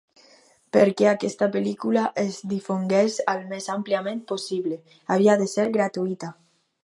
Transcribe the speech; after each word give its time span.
Perquè 0.77 1.07
aquesta 1.09 1.49
pel·lícula 1.55 2.05
es 2.21 2.39
difongués 2.55 3.19
al 3.35 3.45
més 3.53 3.69
àmpliament 3.75 4.25
possible, 4.33 4.81
havia 5.17 5.39
de 5.43 5.51
ser 5.55 5.69
gratuïta. 5.79 6.33